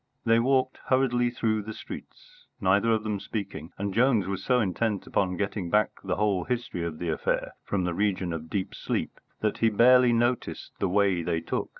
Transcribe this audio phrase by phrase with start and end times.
[0.25, 5.05] They walked hurriedly through the streets, neither of them speaking; and Jones was so intent
[5.05, 9.19] upon getting back the whole history of the affair from the region of deep sleep,
[9.41, 11.69] that he barely noticed the way they took.